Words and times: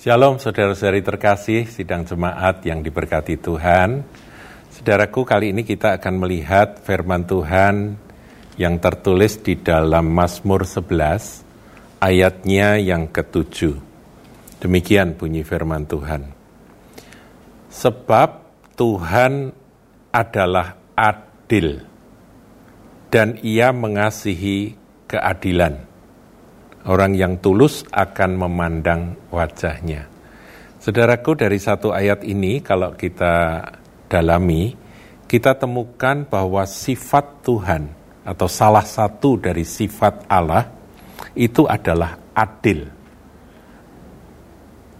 Shalom 0.00 0.40
saudara-saudari 0.40 1.04
terkasih, 1.04 1.68
sidang 1.68 2.08
jemaat 2.08 2.64
yang 2.64 2.80
diberkati 2.80 3.36
Tuhan. 3.36 4.00
Saudaraku, 4.72 5.28
kali 5.28 5.52
ini 5.52 5.60
kita 5.60 6.00
akan 6.00 6.24
melihat 6.24 6.80
firman 6.80 7.28
Tuhan 7.28 8.00
yang 8.56 8.80
tertulis 8.80 9.44
di 9.44 9.60
dalam 9.60 10.08
Mazmur 10.08 10.64
11, 10.64 11.44
ayatnya 12.00 12.80
yang 12.80 13.12
ketujuh. 13.12 13.76
Demikian 14.64 15.20
bunyi 15.20 15.44
firman 15.44 15.84
Tuhan. 15.84 16.32
Sebab 17.68 18.40
Tuhan 18.80 19.52
adalah 20.16 20.80
adil 20.96 21.84
dan 23.12 23.36
ia 23.44 23.68
mengasihi 23.76 24.80
keadilan 25.04 25.89
Orang 26.80 27.12
yang 27.12 27.36
tulus 27.36 27.84
akan 27.92 28.40
memandang 28.40 29.16
wajahnya. 29.28 30.08
Saudaraku, 30.80 31.36
dari 31.36 31.60
satu 31.60 31.92
ayat 31.92 32.24
ini, 32.24 32.64
kalau 32.64 32.96
kita 32.96 33.60
dalami, 34.08 34.72
kita 35.28 35.52
temukan 35.60 36.24
bahwa 36.24 36.64
sifat 36.64 37.44
Tuhan 37.44 37.92
atau 38.24 38.48
salah 38.48 38.84
satu 38.84 39.36
dari 39.36 39.60
sifat 39.68 40.24
Allah 40.24 40.72
itu 41.36 41.68
adalah 41.68 42.16
adil. 42.32 42.88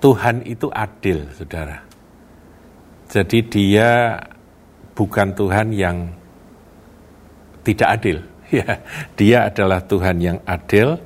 Tuhan 0.04 0.44
itu 0.44 0.68
adil, 0.68 1.32
saudara. 1.32 1.80
Jadi, 3.08 3.40
Dia 3.48 4.20
bukan 4.92 5.32
Tuhan 5.32 5.72
yang 5.72 6.12
tidak 7.64 7.90
adil. 7.96 8.18
Ya, 8.50 8.82
dia 9.14 9.46
adalah 9.46 9.78
Tuhan 9.86 10.18
yang 10.18 10.42
adil, 10.42 10.98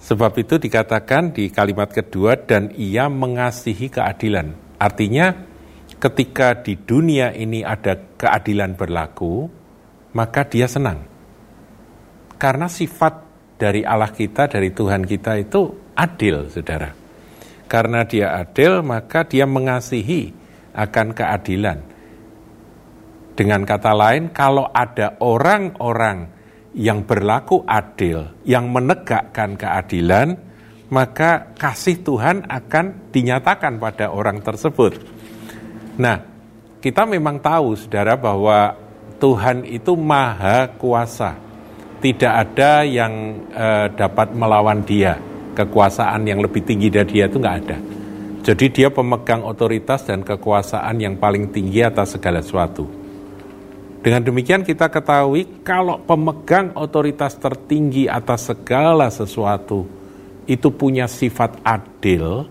Sebab 0.00 0.32
itu 0.40 0.56
dikatakan 0.56 1.36
di 1.36 1.52
kalimat 1.52 1.92
kedua, 1.92 2.40
dan 2.40 2.72
ia 2.72 3.12
mengasihi 3.12 3.92
keadilan. 3.92 4.56
Artinya 4.80 5.36
ketika 6.00 6.56
di 6.56 6.80
dunia 6.80 7.36
ini 7.36 7.60
ada 7.60 8.00
keadilan 8.16 8.80
berlaku, 8.80 9.52
maka 10.16 10.48
dia 10.48 10.64
senang. 10.64 11.04
Karena 12.40 12.72
sifat 12.72 13.28
dari 13.60 13.84
Allah 13.84 14.08
kita, 14.08 14.48
dari 14.48 14.72
Tuhan 14.72 15.04
kita 15.04 15.36
itu 15.36 15.92
adil, 15.92 16.48
saudara. 16.48 16.96
Karena 17.68 18.08
dia 18.08 18.40
adil, 18.40 18.80
maka 18.80 19.28
dia 19.28 19.44
mengasihi 19.44 20.32
akan 20.72 21.12
keadilan. 21.12 21.78
Dengan 23.36 23.62
kata 23.68 23.92
lain, 23.92 24.32
kalau 24.32 24.64
ada 24.72 25.20
orang-orang 25.20 26.39
yang 26.74 27.02
berlaku 27.02 27.66
adil, 27.66 28.30
yang 28.46 28.70
menegakkan 28.70 29.58
keadilan, 29.58 30.38
maka 30.90 31.54
kasih 31.54 32.02
Tuhan 32.02 32.46
akan 32.46 33.10
dinyatakan 33.10 33.78
pada 33.78 34.10
orang 34.10 34.42
tersebut. 34.42 34.98
Nah, 35.98 36.18
kita 36.78 37.06
memang 37.06 37.42
tahu, 37.42 37.74
saudara, 37.78 38.14
bahwa 38.14 38.74
Tuhan 39.20 39.66
itu 39.66 39.94
maha 39.98 40.70
kuasa. 40.78 41.36
Tidak 42.00 42.32
ada 42.32 42.80
yang 42.86 43.44
eh, 43.52 43.86
dapat 43.92 44.32
melawan 44.32 44.80
dia. 44.82 45.20
Kekuasaan 45.50 46.24
yang 46.24 46.40
lebih 46.40 46.64
tinggi 46.64 46.88
dari 46.88 47.20
dia 47.20 47.28
itu 47.28 47.36
nggak 47.36 47.58
ada. 47.66 47.78
Jadi 48.40 48.72
dia 48.72 48.88
pemegang 48.88 49.44
otoritas 49.44 50.08
dan 50.08 50.24
kekuasaan 50.24 50.96
yang 50.96 51.20
paling 51.20 51.52
tinggi 51.52 51.84
atas 51.84 52.16
segala 52.16 52.40
sesuatu. 52.40 52.99
Dengan 54.00 54.24
demikian 54.24 54.64
kita 54.64 54.88
ketahui 54.88 55.60
kalau 55.60 56.00
pemegang 56.00 56.72
otoritas 56.72 57.36
tertinggi 57.36 58.08
atas 58.08 58.48
segala 58.48 59.12
sesuatu 59.12 59.84
itu 60.48 60.72
punya 60.72 61.04
sifat 61.04 61.60
adil 61.60 62.48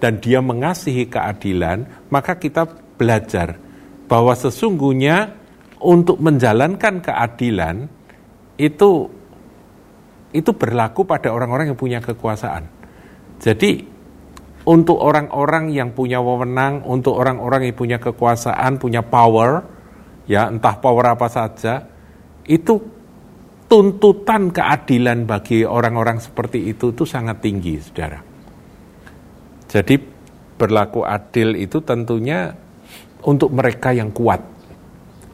dan 0.00 0.16
dia 0.16 0.40
mengasihi 0.40 1.04
keadilan, 1.04 2.08
maka 2.08 2.40
kita 2.40 2.64
belajar 2.96 3.60
bahwa 4.08 4.32
sesungguhnya 4.32 5.36
untuk 5.84 6.16
menjalankan 6.16 7.04
keadilan 7.04 7.84
itu 8.56 8.90
itu 10.32 10.50
berlaku 10.56 11.04
pada 11.04 11.28
orang-orang 11.28 11.76
yang 11.76 11.78
punya 11.78 12.00
kekuasaan. 12.00 12.64
Jadi 13.36 13.84
untuk 14.64 14.96
orang-orang 14.96 15.72
yang 15.76 15.92
punya 15.92 16.24
wewenang, 16.24 16.84
untuk 16.88 17.20
orang-orang 17.20 17.68
yang 17.68 17.76
punya 17.76 17.98
kekuasaan, 18.00 18.76
punya 18.76 19.00
power, 19.00 19.77
ya 20.28 20.46
entah 20.52 20.76
power 20.76 21.16
apa 21.16 21.26
saja, 21.32 21.82
itu 22.44 22.76
tuntutan 23.68 24.48
keadilan 24.52 25.28
bagi 25.28 25.64
orang-orang 25.64 26.20
seperti 26.20 26.68
itu 26.72 26.92
itu 26.92 27.04
sangat 27.04 27.40
tinggi, 27.44 27.76
saudara. 27.80 28.20
Jadi 29.68 29.96
berlaku 30.56 31.04
adil 31.04 31.56
itu 31.60 31.84
tentunya 31.84 32.52
untuk 33.24 33.52
mereka 33.52 33.92
yang 33.92 34.12
kuat. 34.12 34.40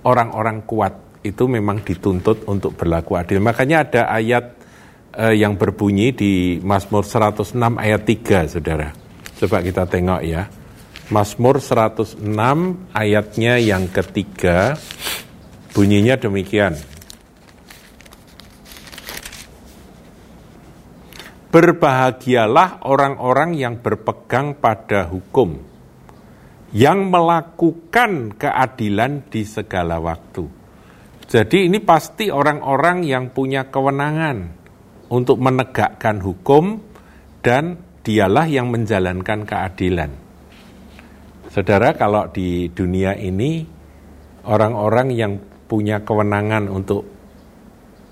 Orang-orang 0.04 0.66
kuat 0.68 1.22
itu 1.24 1.48
memang 1.48 1.80
dituntut 1.80 2.44
untuk 2.50 2.76
berlaku 2.76 3.16
adil. 3.16 3.40
Makanya 3.40 3.88
ada 3.88 4.02
ayat 4.12 4.44
eh, 5.16 5.38
yang 5.40 5.56
berbunyi 5.56 6.12
di 6.12 6.32
Mazmur 6.60 7.06
106 7.06 7.56
ayat 7.56 8.02
3, 8.04 8.52
Saudara. 8.52 8.88
Coba 9.38 9.64
kita 9.64 9.88
tengok 9.88 10.20
ya. 10.26 10.44
Mazmur 11.12 11.60
106 11.60 12.24
ayatnya 12.96 13.60
yang 13.60 13.92
ketiga 13.92 14.72
bunyinya 15.76 16.16
demikian. 16.16 16.80
Berbahagialah 21.52 22.88
orang-orang 22.88 23.52
yang 23.52 23.84
berpegang 23.84 24.56
pada 24.56 25.04
hukum, 25.12 25.60
yang 26.72 27.12
melakukan 27.12 28.32
keadilan 28.40 29.28
di 29.28 29.44
segala 29.44 30.00
waktu. 30.00 30.48
Jadi 31.28 31.68
ini 31.68 31.84
pasti 31.84 32.32
orang-orang 32.32 33.04
yang 33.04 33.28
punya 33.28 33.68
kewenangan 33.68 34.56
untuk 35.12 35.36
menegakkan 35.36 36.24
hukum 36.24 36.80
dan 37.44 37.76
dialah 38.00 38.48
yang 38.48 38.72
menjalankan 38.72 39.44
keadilan. 39.44 40.23
Saudara, 41.54 41.94
kalau 41.94 42.26
di 42.34 42.66
dunia 42.74 43.14
ini 43.14 43.62
orang-orang 44.42 45.14
yang 45.14 45.38
punya 45.70 46.02
kewenangan 46.02 46.66
untuk 46.66 47.06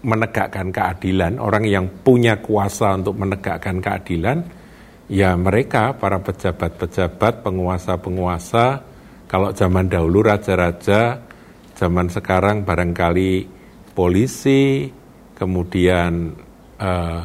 menegakkan 0.06 0.70
keadilan, 0.70 1.42
orang 1.42 1.66
yang 1.66 1.90
punya 2.06 2.38
kuasa 2.38 2.94
untuk 2.94 3.18
menegakkan 3.18 3.82
keadilan, 3.82 4.46
ya 5.10 5.34
mereka 5.34 5.90
para 5.98 6.22
pejabat-pejabat, 6.22 7.42
penguasa-penguasa, 7.42 8.86
kalau 9.26 9.50
zaman 9.50 9.90
dahulu 9.90 10.22
raja-raja, 10.22 11.26
zaman 11.74 12.14
sekarang 12.14 12.62
barangkali 12.62 13.50
polisi, 13.90 14.86
kemudian 15.34 16.30
eh, 16.78 17.22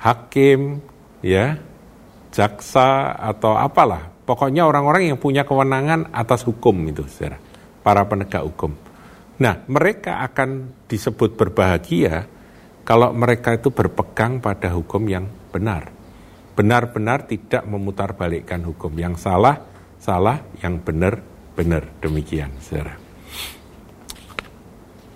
hakim, 0.00 0.80
ya, 1.20 1.60
jaksa 2.32 3.12
atau 3.20 3.60
apalah 3.60 4.13
Pokoknya 4.24 4.64
orang-orang 4.64 5.12
yang 5.12 5.20
punya 5.20 5.44
kewenangan 5.44 6.08
atas 6.16 6.48
hukum 6.48 6.72
itu, 6.88 7.04
saudara. 7.04 7.36
Para 7.84 8.08
penegak 8.08 8.40
hukum. 8.40 8.72
Nah, 9.36 9.60
mereka 9.68 10.24
akan 10.24 10.80
disebut 10.88 11.36
berbahagia 11.36 12.24
kalau 12.88 13.12
mereka 13.12 13.52
itu 13.52 13.68
berpegang 13.68 14.40
pada 14.40 14.72
hukum 14.72 15.04
yang 15.04 15.28
benar. 15.52 15.92
Benar-benar 16.56 17.28
tidak 17.28 17.68
memutarbalikkan 17.68 18.64
hukum. 18.64 18.96
Yang 18.96 19.28
salah, 19.28 19.60
salah. 20.00 20.40
Yang 20.64 20.74
benar, 20.88 21.14
benar. 21.52 21.84
Demikian, 22.00 22.56
saudara. 22.64 22.96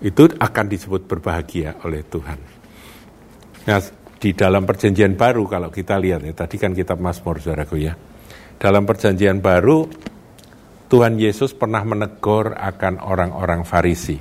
Itu 0.04 0.28
akan 0.36 0.66
disebut 0.68 1.08
berbahagia 1.08 1.80
oleh 1.80 2.04
Tuhan. 2.04 2.38
Nah, 3.64 3.80
di 4.20 4.36
dalam 4.36 4.68
perjanjian 4.68 5.16
baru 5.16 5.48
kalau 5.48 5.72
kita 5.72 5.96
lihat 5.96 6.20
ya, 6.28 6.36
tadi 6.36 6.60
kan 6.60 6.76
kitab 6.76 7.00
Mazmur, 7.00 7.40
saudaraku 7.40 7.80
ya 7.80 7.96
dalam 8.58 8.82
perjanjian 8.84 9.38
baru 9.38 9.86
Tuhan 10.90 11.16
Yesus 11.16 11.54
pernah 11.54 11.86
menegur 11.86 12.58
akan 12.58 12.98
orang-orang 12.98 13.62
Farisi. 13.62 14.18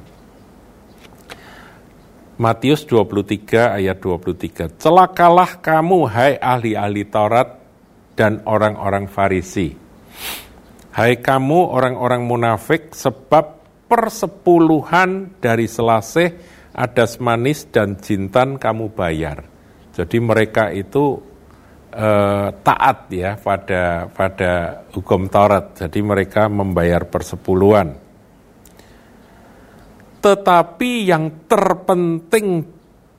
Matius 2.37 2.85
23 2.85 3.81
ayat 3.81 3.97
23. 3.97 4.77
Celakalah 4.77 5.57
kamu 5.57 5.99
hai 6.05 6.37
ahli-ahli 6.37 7.09
Taurat 7.09 7.49
dan 8.13 8.45
orang-orang 8.45 9.09
Farisi. 9.09 9.73
Hai 10.93 11.17
kamu 11.17 11.59
orang-orang 11.73 12.21
munafik 12.29 12.93
sebab 12.93 13.57
persepuluhan 13.89 15.39
dari 15.41 15.65
selasih 15.65 16.29
adas 16.77 17.17
manis 17.17 17.65
dan 17.73 17.97
jintan 17.97 18.61
kamu 18.61 18.93
bayar. 18.93 19.41
Jadi 19.97 20.21
mereka 20.21 20.69
itu 20.69 21.17
eh, 21.91 22.47
taat 22.63 22.97
ya 23.11 23.35
pada 23.39 24.07
pada 24.11 24.83
hukum 24.91 25.27
Taurat. 25.31 25.75
Jadi 25.75 25.99
mereka 26.03 26.47
membayar 26.51 27.05
persepuluhan. 27.07 27.95
Tetapi 30.17 30.91
yang 31.07 31.45
terpenting 31.45 32.65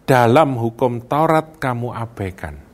dalam 0.09 0.57
hukum 0.57 1.05
Taurat 1.05 1.57
kamu 1.61 1.95
abaikan. 1.95 2.69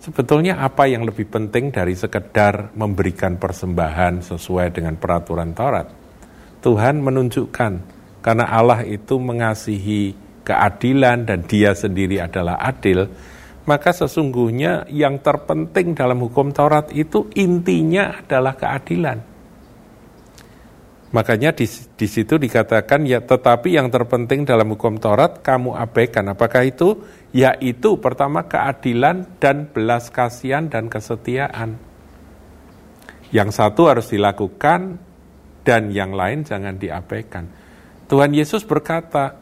Sebetulnya 0.00 0.64
apa 0.64 0.88
yang 0.88 1.04
lebih 1.04 1.28
penting 1.28 1.68
dari 1.68 1.92
sekedar 1.92 2.72
memberikan 2.72 3.36
persembahan 3.36 4.24
sesuai 4.24 4.72
dengan 4.72 4.96
peraturan 4.96 5.52
Taurat? 5.52 5.92
Tuhan 6.64 7.04
menunjukkan 7.04 7.72
karena 8.24 8.48
Allah 8.48 8.80
itu 8.88 9.20
mengasihi 9.20 10.16
keadilan 10.44 11.28
dan 11.28 11.44
dia 11.44 11.76
sendiri 11.76 12.16
adalah 12.20 12.56
adil, 12.64 13.08
maka 13.68 13.92
sesungguhnya 13.92 14.88
yang 14.88 15.20
terpenting 15.20 15.92
dalam 15.92 16.24
hukum 16.24 16.52
Taurat 16.54 16.88
itu 16.96 17.28
intinya 17.36 18.20
adalah 18.24 18.56
keadilan. 18.56 19.18
Makanya 21.10 21.50
di, 21.50 21.66
di 21.66 22.06
situ 22.06 22.38
dikatakan 22.38 23.02
ya 23.02 23.18
tetapi 23.18 23.74
yang 23.74 23.90
terpenting 23.90 24.46
dalam 24.46 24.70
hukum 24.78 24.96
Taurat 25.02 25.42
kamu 25.42 25.74
abaikan. 25.74 26.30
Apakah 26.30 26.62
itu? 26.62 27.02
Yaitu 27.34 27.98
pertama 27.98 28.46
keadilan 28.46 29.26
dan 29.42 29.66
belas 29.66 30.06
kasihan 30.14 30.70
dan 30.70 30.86
kesetiaan. 30.86 31.74
Yang 33.34 33.50
satu 33.58 33.90
harus 33.90 34.06
dilakukan 34.10 35.02
dan 35.66 35.90
yang 35.90 36.14
lain 36.14 36.46
jangan 36.46 36.78
diabaikan. 36.78 37.46
Tuhan 38.10 38.34
Yesus 38.34 38.66
berkata, 38.66 39.38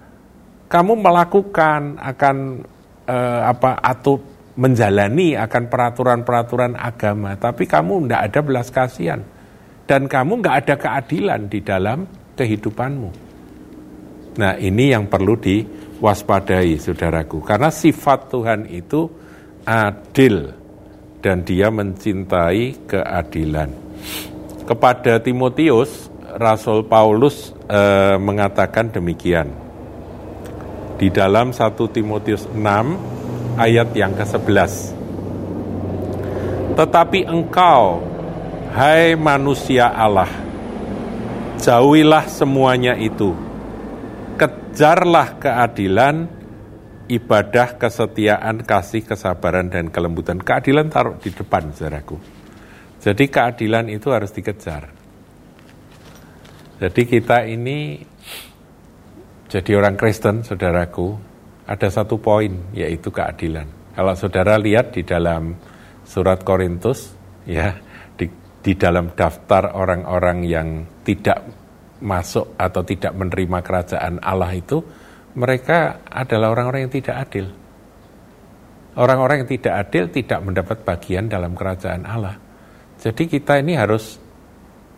kamu 0.68 1.00
melakukan 1.00 1.96
akan 1.96 2.36
eh, 3.08 3.40
apa 3.42 3.80
atau 3.80 4.20
menjalani 4.58 5.38
akan 5.38 5.70
peraturan-peraturan 5.70 6.74
agama, 6.74 7.38
tapi 7.38 7.64
kamu 7.64 8.04
tidak 8.04 8.22
ada 8.26 8.40
belas 8.42 8.68
kasihan 8.74 9.22
dan 9.86 10.10
kamu 10.10 10.42
nggak 10.44 10.56
ada 10.66 10.74
keadilan 10.76 11.40
di 11.46 11.62
dalam 11.62 12.04
kehidupanmu. 12.34 13.10
Nah 14.38 14.58
ini 14.58 14.90
yang 14.90 15.06
perlu 15.06 15.38
diwaspadai 15.38 16.74
saudaraku, 16.76 17.38
karena 17.40 17.70
sifat 17.70 18.34
Tuhan 18.34 18.66
itu 18.66 19.06
adil 19.62 20.50
dan 21.22 21.46
dia 21.46 21.70
mencintai 21.70 22.86
keadilan. 22.86 23.70
Kepada 24.66 25.22
Timotius, 25.22 26.10
Rasul 26.34 26.82
Paulus 26.82 27.54
eh, 27.70 28.18
mengatakan 28.18 28.90
demikian. 28.90 29.67
Di 30.98 31.08
dalam 31.14 31.54
1 31.54 31.78
Timotius 31.94 32.50
6 32.50 32.58
ayat 33.54 33.88
yang 33.94 34.12
ke-11. 34.18 34.72
Tetapi 36.74 37.26
engkau 37.26 38.02
Hai 38.68 39.16
manusia 39.16 39.88
Allah, 39.88 40.28
jauhilah 41.56 42.28
semuanya 42.28 42.94
itu. 43.00 43.32
Kejarlah 44.36 45.40
keadilan, 45.40 46.28
ibadah, 47.08 47.80
kesetiaan, 47.80 48.62
kasih, 48.68 49.08
kesabaran, 49.08 49.72
dan 49.72 49.88
kelembutan. 49.88 50.36
Keadilan 50.36 50.92
taruh 50.92 51.16
di 51.16 51.32
depan, 51.32 51.72
saudaraku. 51.72 52.20
Jadi 53.00 53.24
keadilan 53.32 53.88
itu 53.88 54.12
harus 54.12 54.30
dikejar. 54.36 54.92
Jadi 56.78 57.02
kita 57.08 57.48
ini 57.48 58.04
jadi 59.48 59.80
orang 59.80 59.96
Kristen, 59.96 60.44
saudaraku, 60.44 61.16
ada 61.64 61.88
satu 61.88 62.20
poin, 62.20 62.52
yaitu 62.76 63.08
keadilan. 63.08 63.68
Kalau 63.96 64.14
saudara 64.14 64.60
lihat 64.60 64.92
di 64.92 65.02
dalam 65.02 65.56
surat 66.04 66.44
Korintus, 66.44 67.16
ya, 67.48 67.76
di 68.68 68.72
dalam 68.76 69.14
daftar 69.16 69.72
orang-orang 69.72 70.44
yang 70.44 70.68
tidak 71.00 71.40
masuk 72.04 72.52
atau 72.60 72.84
tidak 72.84 73.16
menerima 73.16 73.58
kerajaan 73.64 74.20
Allah 74.20 74.52
itu, 74.52 74.84
mereka 75.38 76.04
adalah 76.04 76.52
orang-orang 76.52 76.84
yang 76.84 76.94
tidak 76.94 77.16
adil. 77.16 77.46
Orang-orang 78.98 79.46
yang 79.46 79.50
tidak 79.50 79.74
adil 79.88 80.04
tidak 80.10 80.40
mendapat 80.42 80.82
bagian 80.82 81.30
dalam 81.30 81.54
kerajaan 81.54 82.02
Allah. 82.02 82.36
Jadi 82.98 83.30
kita 83.30 83.62
ini 83.62 83.78
harus 83.78 84.18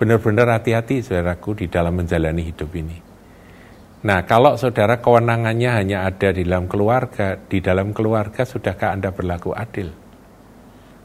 benar-benar 0.01 0.57
hati-hati 0.57 1.05
saudaraku 1.05 1.63
di 1.63 1.67
dalam 1.69 2.01
menjalani 2.01 2.43
hidup 2.49 2.73
ini. 2.73 3.10
Nah 4.01 4.25
kalau 4.25 4.57
saudara 4.57 4.99
kewenangannya 5.01 5.71
hanya 5.77 6.09
ada 6.09 6.33
di 6.33 6.45
dalam 6.47 6.65
keluarga, 6.65 7.37
di 7.37 7.61
dalam 7.61 7.93
keluarga 7.93 8.49
sudahkah 8.49 8.97
Anda 8.97 9.13
berlaku 9.13 9.53
adil? 9.53 9.93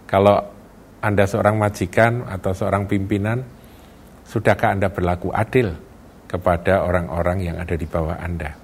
Kalau 0.08 0.56
anda 1.06 1.30
seorang 1.30 1.62
majikan 1.62 2.26
atau 2.26 2.50
seorang 2.50 2.90
pimpinan, 2.90 3.46
sudahkah 4.26 4.74
Anda 4.74 4.90
berlaku 4.90 5.30
adil 5.30 5.78
kepada 6.26 6.82
orang-orang 6.82 7.46
yang 7.46 7.58
ada 7.62 7.78
di 7.78 7.86
bawah 7.86 8.18
Anda? 8.18 8.58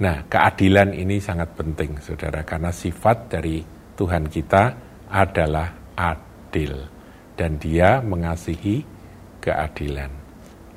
Nah, 0.00 0.24
keadilan 0.24 0.96
ini 0.96 1.20
sangat 1.20 1.52
penting, 1.52 2.00
saudara, 2.00 2.48
karena 2.48 2.72
sifat 2.72 3.28
dari 3.28 3.60
Tuhan 3.92 4.32
kita 4.32 4.64
adalah 5.12 5.68
adil, 5.92 6.80
dan 7.36 7.60
Dia 7.60 8.00
mengasihi 8.00 8.80
keadilan. 9.44 10.27